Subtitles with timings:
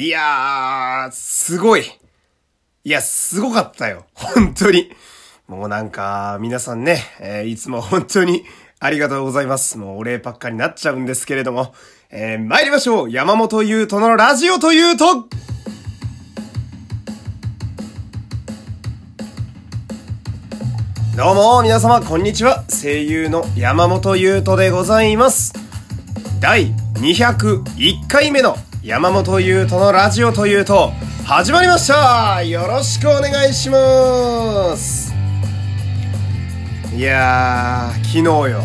[0.00, 1.84] いやー、すごい。
[2.84, 4.06] いや、すごかったよ。
[4.14, 4.90] 本当に。
[5.46, 8.44] もうなんか、皆さんね、えー、いつも本当に
[8.78, 9.76] ありがとうございます。
[9.76, 11.74] もうお礼ばっかになっちゃうんですけれども、
[12.10, 15.28] えー、参りましょう山本優斗のラジオというと
[21.14, 22.64] どうも、皆様、こんにちは。
[22.70, 25.52] 声優の山本優斗でございます。
[26.40, 30.92] 第201回目の山本優斗のラジオというと、
[31.26, 35.12] 始まりましたよろしくお願いします
[36.96, 38.64] いや、昨日よ。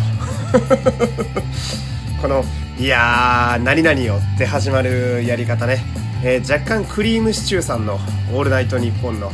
[2.21, 2.45] この、
[2.79, 5.83] いやー、何々よって始まるやり方ね。
[6.23, 7.99] えー、若干クリームシチューさんの
[8.33, 9.33] オールナイトニッポンの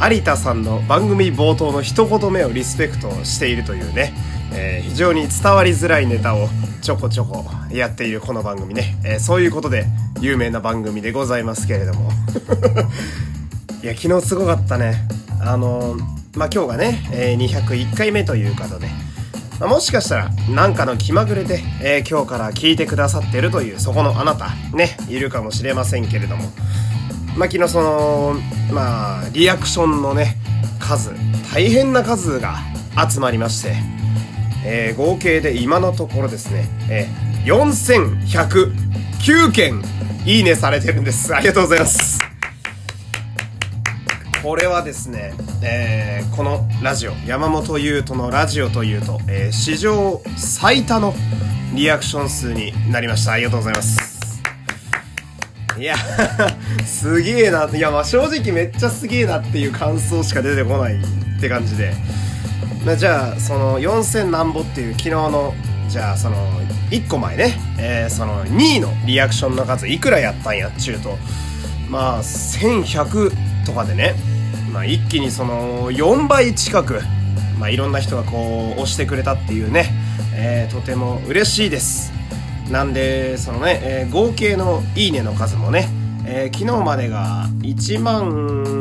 [0.00, 4.14] 有田さんの番組冒頭の一言目をリスペクトしているというね、
[4.54, 6.48] えー、非常に伝わりづらいネタを
[6.80, 9.86] ちょこちょこやっているこの番組ね、えー、そういうことで
[10.20, 12.10] 有名な番組でございますけれども。
[13.82, 15.06] いや昨日すごかったね。
[15.40, 15.96] あの
[16.34, 18.88] まあ今日がね、え、201回目ということで、
[19.60, 26.44] まあ、もしかしたら何かの気まぐれで、え、今日から聞いてくださってるというそこのあなたねいるかもしれませんけれども。
[27.36, 28.36] まあ、昨日その、
[28.72, 30.38] まあ、リアクションのね、
[30.78, 31.10] 数、
[31.52, 32.58] 大変な数が
[33.10, 33.74] 集まりまして、
[34.64, 39.82] えー、合計で今のところですね、えー、4109件、
[40.24, 41.34] いいねされてるんです。
[41.34, 42.18] ありがとうございます。
[44.42, 51.14] これはですね、えー、このラジオ、山本優斗のラジオというと、えー、史上最多の
[51.74, 53.32] リアクション数になりました。
[53.32, 54.14] ありがとうございます。
[55.78, 55.96] いや、
[56.86, 57.68] すげえな。
[57.72, 61.94] いや、まあ正直めっちゃすげえなっていう感想しか出てこないって感じで。
[62.96, 65.54] じゃあ、その4000何ぼっていう昨日の、
[65.88, 66.36] じゃあその、
[66.90, 71.16] 1個前ね、えー、その2位のリアクションの数いくらやったんやっちゅうと、
[71.88, 74.14] まあ1100とかでね、
[74.70, 77.00] まあ一気にその4倍近く、
[77.58, 79.90] まあいろんな人がこう押してくれたっていうね、
[80.34, 82.12] えー、とても嬉しいです。
[82.70, 85.88] なんでそのね、えー、合計のいいねの数もね、
[86.26, 88.28] えー、昨日までが1万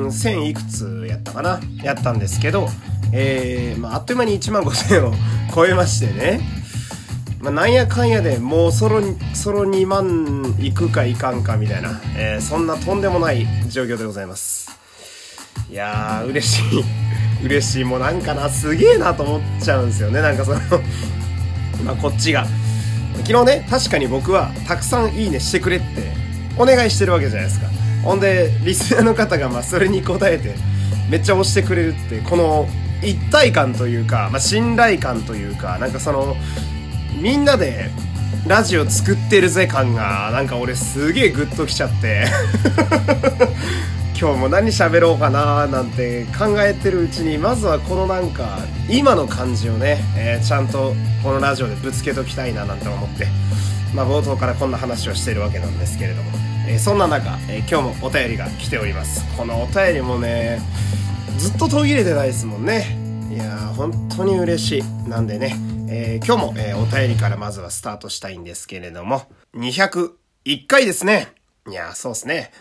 [0.07, 1.61] 1000いくつやったかな。
[1.83, 2.67] やったんですけど、
[3.15, 5.13] えーまあ、あっという間に1万5000を
[5.53, 6.41] 超えましてね、
[7.39, 9.01] まあ、なんやかんやでもうそろ
[9.35, 14.71] そろ2万いくかいかんかみたいな、えー、そんなとんでもない状況でございます。
[15.69, 16.83] いやー嬉しい。
[17.45, 18.49] 嬉しいもうなんかな。
[18.49, 20.21] すげえなと思っちゃうんですよね。
[20.21, 20.59] なんかその
[21.85, 22.47] まこっちが。
[23.25, 26.13] 昨日ね、確かに僕はたくさんいいねしてくれって
[26.57, 27.67] お願いしてるわけじゃないですか。
[28.03, 30.55] ほんで、リスナーの方がまそれに応えて
[31.09, 32.67] めっちゃ押してくれるって、この
[33.03, 36.35] 一体感というか、まあ、信頼感というか、なんかその、
[37.21, 37.89] みんなで
[38.47, 42.25] ラジオ作ってるぜ感が、なんか俺すげえグッときちゃって。
[44.19, 53.27] 今日も何喋ろうかななんて考えてるうちにまずはこのなんか今の感じをね、えー、ちゃんとこのラジオでぶつけときたいななんて思って。
[53.93, 56.31] まあ冒頭からこんな話をしてるわけなんですけれども、
[56.67, 59.23] えー、そんな中、えー、今日もお便りが来ております。
[59.37, 60.61] このお便りもね
[61.37, 62.97] ずっと途切れてないですもんね
[63.31, 65.55] いやー本当に嬉しいなんでね、
[65.89, 69.23] え今日も、えお便りからまずはスタートしたいんですけれども
[69.55, 70.11] 201
[70.67, 71.33] 回ですね
[71.67, 72.51] いやーそうですね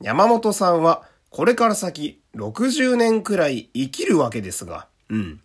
[0.00, 5.40] 山本さんはこれから先60年くらい生きるわけですが、うん。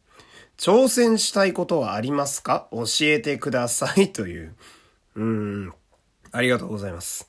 [0.57, 2.67] 挑戦したいことはありますか？
[2.71, 4.55] 教えてくださいという。
[5.15, 5.73] うん。
[6.31, 7.27] ありがとうございます。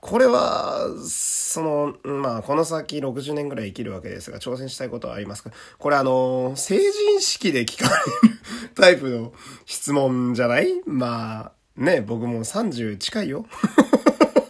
[0.00, 5.50] これは、その、まあ、この先60年くらい生きるわけですが、挑戦したいことはありますか？
[5.78, 7.88] これあの、成人式で聞か
[8.22, 9.32] れるタイプの
[9.66, 10.68] 質問じゃない？
[10.86, 13.46] まあ、ね、僕も30近いよ。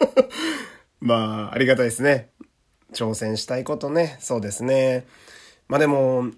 [1.00, 2.30] まあ、ありがたいですね。
[2.92, 4.16] 挑戦したいことね。
[4.20, 5.06] そうですね。
[5.68, 6.30] まあでも、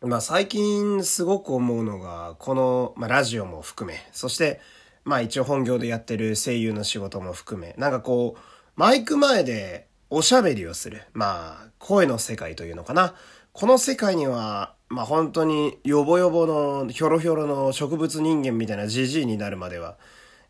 [0.00, 4.60] まあ最近すごく思うのが、この、まあラジオも含め、そして、
[5.08, 8.40] まあ一応本業でやってる声優の仕事も含め、なんかこう、
[8.76, 11.02] マイク前でおしゃべりをする。
[11.14, 13.14] まあ、声の世界というのかな。
[13.54, 19.96] この世界には、まあ本当にヨボヨボのヒョロヒョロの植物人間みたいなジジイになるまでは、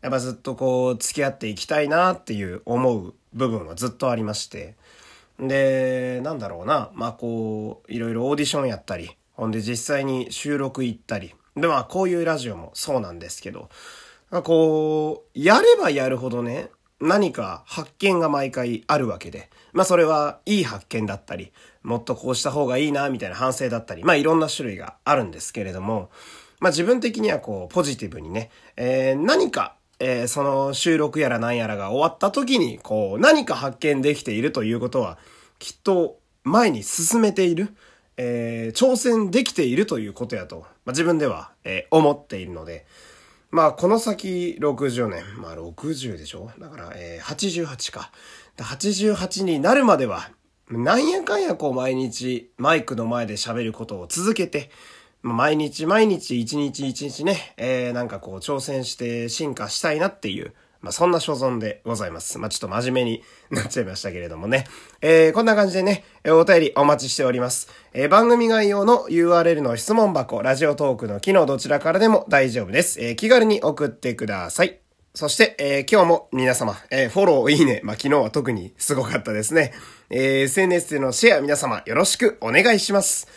[0.01, 4.75] やっぱずっとこう付き合っていきたいなっていう思う部分はずっとありまして。
[5.39, 6.91] で、なんだろうな。
[6.93, 11.33] まあこう、いろいろオーディションやったり、ほんで実際に収録行ったり。
[11.55, 13.69] でまあこういうラジオもそうなんですけど、
[14.29, 19.49] こう、やればやるほどね、何か発見が毎回あるわけで。
[19.71, 21.51] まあそれはいい発見だったり、
[21.83, 26.09] もっとこうした方がいいな、みたいな反省だったり、まあいろんな種類があるんですけれども、
[26.59, 35.17] まあ自分的にはこう、ポジティブにね、えー、何かえー、その収録やら何やらが終わった時に、こう、何か発見できているということは、
[35.59, 37.75] きっと前に進めている、
[38.15, 42.85] えー、挑戦できているということやと、まあ、自分では、えー、思っているので、
[43.51, 46.51] まあ、この先60年、まあ60でしょ？
[46.59, 47.35] だから、えー、
[47.65, 48.11] 88か。
[48.57, 50.29] 88になるまでは、
[50.69, 54.69] なんやかんやこう毎日マイクの前で喋ることを続けて、
[55.23, 62.37] 毎日毎日一日一日ね、えー、なんかこう挑戦して進化したいなっていう、まあ、そんな所存でございます。
[62.37, 64.65] まあ、ちょっと真面目になっちゃいましたけれどもね。
[65.01, 67.69] えー、こんな感じでね、お便りお待ちしております。
[67.93, 73.01] えー、番組概要の URL の質問箱、ラジオトークの機能どちらからでも大丈夫です。
[73.01, 74.79] えー、気軽に送ってください。
[75.13, 79.73] そして、えー、今日も皆様、えー、フォロー、いいね、まあ、昨日は特にすごかったですね。
[80.09, 83.27] えー、SNS でのシェア皆様よろしくお願いします。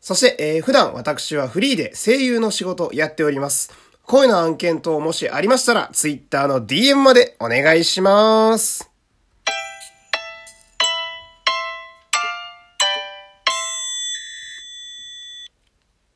[0.00, 3.89] そして、えー、普段私はフリーで声優の仕事やっております。
[4.06, 8.90] 声の案件等もしありましたら、Twitter の DM までお願いします。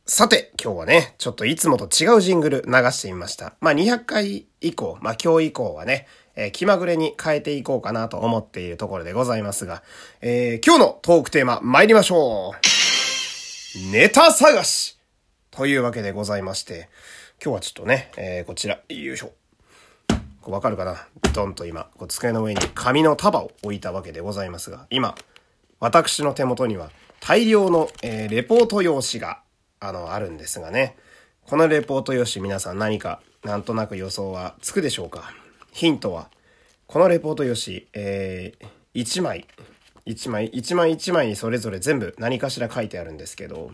[0.06, 3.54] さて、今日はね、ちょっといつもと違うジングル流してみました。
[3.60, 6.06] まあ、200回以降、まあ、今日以降はね、
[6.36, 9.82] えー、気まぐれに変えていこうかなと思っているところでございますが、
[10.20, 13.92] えー、今日のトークテーマ参りましょう。
[13.92, 14.98] ネタ探し
[15.50, 16.88] というわけでございまして、
[17.44, 19.30] 今日はちょっとね、えー、こちら、よいしょ。
[20.40, 21.06] こうわかるかな？
[21.34, 25.14] ドンと今、こう机の上に紙の束を置いたわけでございますが、今、
[25.78, 29.42] 私の手元には大量の、えー、レポート用紙が、
[29.78, 30.96] あの、あるんですがね。
[31.42, 35.30] このレポート用紙皆さん何かなんとなく予想はつくでしょうか？
[35.70, 36.30] ヒントは、
[36.86, 39.46] このレポート用紙、えー、1枚、
[40.06, 43.70] 1枚、1枚1枚にそれぞれ全部何かしら書いてあるんですけど、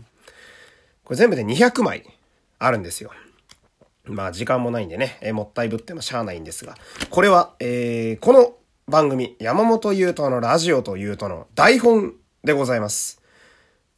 [1.05, 2.05] これ全部で200枚
[2.59, 3.13] あるんですよ。
[4.11, 6.77] まあ時間もないんでね、えー、もったいぶってもしゃあないんですが、
[7.11, 8.55] これは、えー、この
[8.89, 12.15] 番組、山本優斗のラジオというとの台本
[12.45, 13.21] でございます。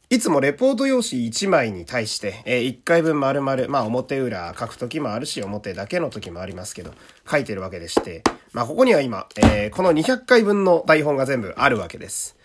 [0.09, 6.93] いつもレポート用紙1枚に対して、えー、1回分丸々、まあ表裏書く時もあるし、表だけの時もありますけど、
[7.29, 12.37] 書いてるわけでして、まあここには今、えー、この200回分の台本が全部あるわけです。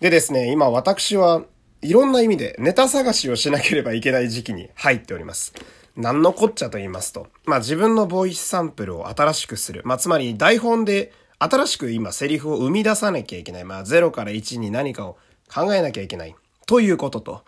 [0.00, 1.42] でですね、今私は
[1.82, 5.52] いろんな意味でネタ探しをしなければいけない時期に入っております。
[5.98, 9.82] 何のこっちゃと言いますと、まあ自分のボイスサンプルを新しくする。
[9.84, 13.64] まあつまり台本で新しく今セリフを生み出さなきゃいけない。
[13.64, 15.18] まあ0から1に何かを
[15.52, 16.36] 考えなきゃいけない。
[16.66, 17.42] ということと、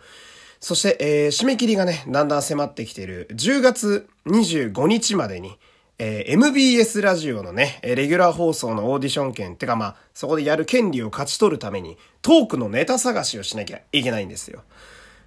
[0.59, 5.57] そして、えー、締め切りがね、だんだん迫ってきている10月25日までに、
[5.99, 14.63] えー、MBS ラジオのね、レギュラー放送のオーディション権、てかまあ、そこでやる権利を勝ち取るために、トークのネタ探しをしなきゃいけないんですよ。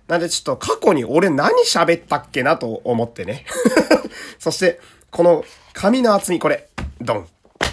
[0.08, 3.46] なんでちょっと過去に俺何喋ったっけなと思ってね。
[4.40, 4.80] そして、
[5.12, 6.68] この紙の厚み、これ、
[7.02, 7.28] ドン、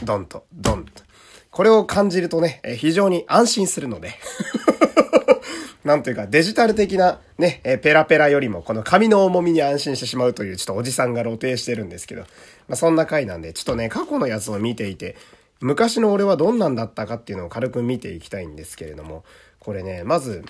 [0.05, 1.03] ドンと、ドンと。
[1.51, 4.15] これを感じるとね、非常に安心するので。
[5.85, 12.23] なんというかデジタル的なね、ペラペラよりもこの紙の重みに安心してしまうというちょっとおじさんが露呈してるんですけど、
[12.69, 15.17] まあそんな回なんで、ちょっとね、過去のやつを見ていて、
[15.61, 19.25] 昔の俺はどんなんだったかっていうのを軽く見ていきたいんですけれども、
[19.59, 20.45] これね、まず、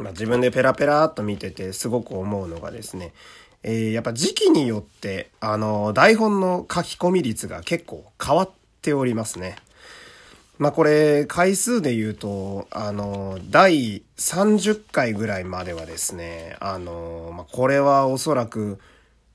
[0.00, 3.12] まあ、自分でペラペラっと見ててすごく思うのがですね、
[3.62, 9.56] えー、やっぱ時期によって、あの、台本の書き込み率が結構変わっておりますね。
[10.58, 18.78] まあこれ、回数で言うと、あの、第30回ぐらいまではですね、あの、まこれはおそらく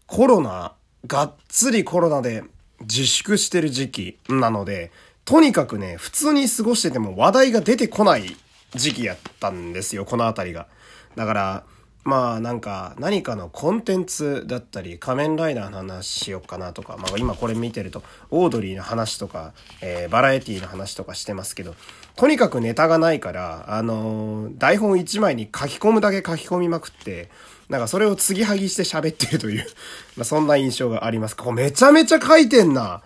[0.07, 0.73] コロナ、
[1.07, 2.43] がっつりコロナで
[2.81, 4.91] 自粛してる時期なので、
[5.23, 8.35] とにかくね、普通に過ごしてても話題が出てこない
[8.73, 10.67] 時期やったんですよ、この辺りが。
[11.15, 11.63] だから、
[12.05, 21.73] まあなんか何かのコンテンツだったり仮面ライダーの話しよっかなとか、まあ今これ見てるとオードリーの話とか、えー、バラエティの話とかしてますけど、
[22.15, 27.31] とにかくネタがないから、あの、台本1枚に書き込むだけ書き込みまくって、
[27.69, 29.65] なんかそれを継ぎはぎして喋ってるという
[30.15, 31.35] まあそんな印象があります。
[31.35, 33.01] これめちゃめちゃ書いてんな。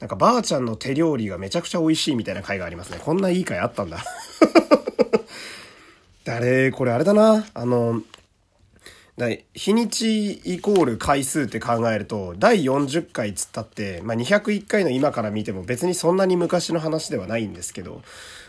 [0.00, 2.98] なんかばあちゃんの手料理がめちゃくちゃ美味しいみたいな回がありますね。
[3.00, 4.04] こんないい回あったんだ
[6.24, 7.44] 誰、これあれだな。
[7.52, 8.02] あの、
[9.54, 18.02] 日にちイコール回数って考えると、第40回つったって、まあ、201回の今から見ても別にそんなに昔の話ではないんですけど、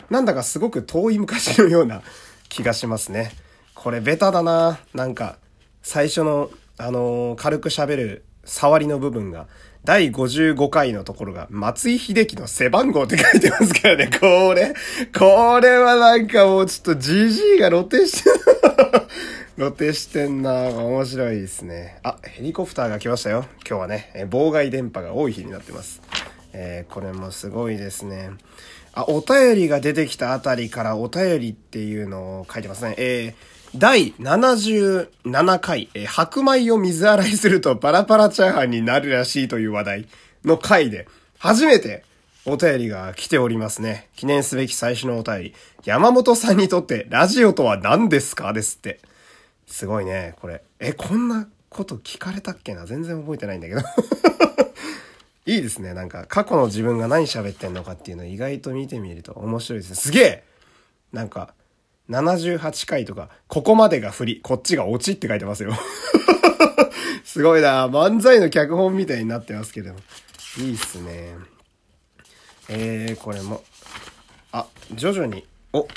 [0.09, 2.01] なんだかすごく遠い昔のような
[2.49, 3.31] 気がしますね。
[3.73, 4.79] これベタだな。
[4.93, 5.37] なんか、
[5.81, 9.47] 最初の、あのー、軽く喋る触りの部分が、
[9.85, 14.09] 第55回のところが、松井秀喜の背番号って書いてますからね。
[14.17, 14.73] これ、
[15.17, 18.35] これはなんかもうちょっと GG が露呈してる。
[19.57, 21.99] 露呈してんな面白いですね。
[22.03, 23.45] あ、ヘリコプターが来ましたよ。
[23.67, 26.01] 今日はね、え妨害電波が多い日になってます。
[26.53, 28.31] えー、これもすごいですね。
[28.93, 32.95] あ、お便りが出てきたあたりからお便りっていうのを書いてますね。
[32.97, 40.07] えー、第77回、えー、白米を水洗いするとパラパラチャーハンになるらしいという話題
[40.45, 41.07] の回で、
[41.39, 42.05] 初めて
[42.45, 44.09] お便りが来ておりますね。
[44.15, 45.55] 記念すべき最初のお便り。
[45.85, 48.53] 山本さんにとってラジオとは何ですか？
[48.53, 48.99] ですって。
[49.65, 50.61] すごいね、これ。
[50.79, 52.85] え、こんなこと聞かれたっけな？
[52.85, 53.81] 全然覚えてないんだけど
[55.47, 55.95] いいですね。
[55.95, 59.95] なんか、過去の自分が何喋ってんのかっていうの意外と見てみると面白いですね。
[59.95, 60.43] すげえ
[61.11, 61.55] なんか、
[62.09, 65.73] 78回とか、ここまでが振り、こっちがオチって書いてますよ
[67.23, 69.95] すごいな漫才の脚本みたいになってますけど。
[70.57, 71.35] いいっすね。
[72.69, 73.63] えー、これも、
[74.51, 75.87] あ、徐々に、お、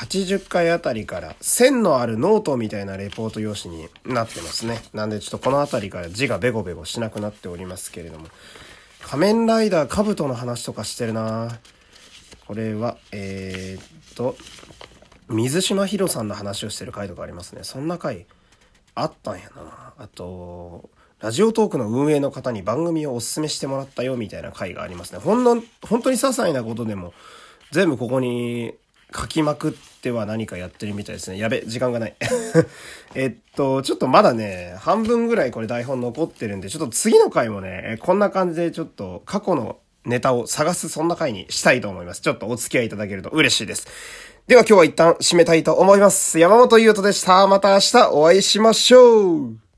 [0.00, 4.82] 80回あたりから線のあるノートみたいなレポート用紙になってますね。
[4.92, 8.26] なんでちょっとこのあたりから字がベゴベゴしなくなっておりますけれども。
[9.02, 11.58] 仮面ライダーカブトの話とかしてるな
[12.46, 14.36] これは、えー、っと、
[15.30, 17.62] 水島ヒロさんの話をしてる回とかありますね。
[17.62, 18.26] そんな回
[18.94, 25.20] あったんやなあと、ラジオトークの運営の方に番組をおすすめしてもらったよみたいな回がありますね。
[25.20, 27.14] ほんの、本当に些細なことでも、
[27.70, 28.74] 全部ここに
[29.14, 29.72] 書きまくっ
[30.02, 31.38] ては何かやってるみたいですね。
[31.38, 32.16] やべ、時間がない。
[33.14, 42.22] えっと、ちょっとまだね、半分ぐらいこれ台本残ってるんで、ちょっと次の回もね、こんな感じでちょっと過去のネタを探すそんな回にしたいと思います。
[42.22, 43.86] ちょっとお付き合いいただけると嬉しいです。
[44.50, 46.40] では今日は一旦締めたいと思います。
[46.40, 47.46] 山本優斗でした。
[47.46, 49.69] また明日お会いしましょう